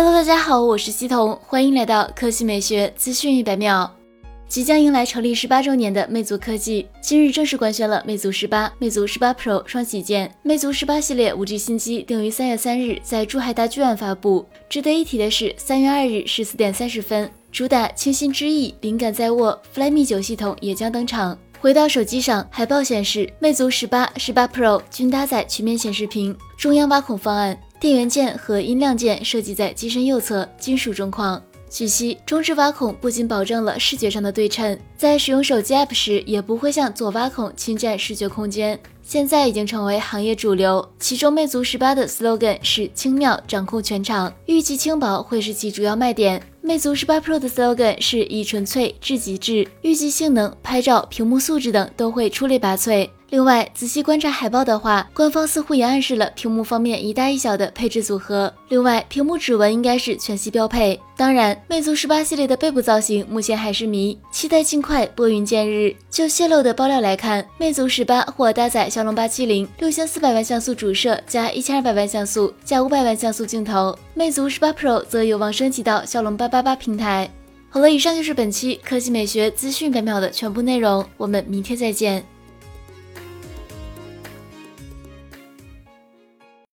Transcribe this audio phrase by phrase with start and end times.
[0.00, 3.92] Hello，大家好，我是西彤，欢迎来到科技美学资讯一百秒。
[4.46, 10.32] 即将迎来成立十八周年的魅族科技，今日正式官宣了魅族十八、魅族十八 Pro 双旗舰。
[10.44, 14.46] 魅族十八系列五 G 新机定于三月三日在珠海大剧院发布。
[14.68, 21.36] 值得一提的是，三月二日十四点三十分，主打清新之意、灵感在握 Flyme 九系统也将登场。
[21.60, 27.58] 回到手机上，海报显示，魅族十八、十八 Pro 均搭载曲面显示屏、中央挖孔方案。
[27.80, 31.40] 电源键和音量键设计在机身右侧，金属中框。
[31.70, 38.78] 据悉，中置挖孔不仅保证了视觉上的对称，在使用手机 App 时也不会向左挖孔侵占视觉空间。
[39.02, 40.86] 现在已经成为行业主流。
[40.98, 46.42] 其中，魅族十八的 slogan 是“轻妙掌控全场”，预计轻薄会是其主要卖点。
[46.60, 53.08] 魅族十八 Pro 的 slogan 是以纯粹至极致，预计性能、拍照、屏幕素质等都会出类拔萃。
[53.30, 58.52] 另外，仔细观察海报的话，官方似乎也暗示了屏幕方面一大一小的配置组合。
[58.68, 60.98] 另外，屏幕指纹应该是全系标配。
[61.14, 65.94] 当然，魅族十八系列的背部造型目前还是谜，期待尽快拨云见日。
[66.08, 77.30] 就泄露的爆料来看，魅族十八或搭载骁龙八七零六千四百万像素主摄加一千二百万像素加五百万像素镜头，魅族十八 Pro 则有望升级到骁龙八八八平台。
[77.68, 82.24] 好了，以上就是本期科技美学资讯百秒的全部内容，我们明天再见。